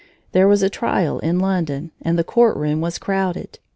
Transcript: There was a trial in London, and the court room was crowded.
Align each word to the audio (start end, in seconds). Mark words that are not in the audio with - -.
There 0.31 0.47
was 0.47 0.63
a 0.63 0.69
trial 0.71 1.19
in 1.19 1.37
London, 1.37 1.91
and 2.01 2.17
the 2.17 2.23
court 2.23 2.57
room 2.57 2.81
was 2.81 2.97
crowded. 2.97 3.59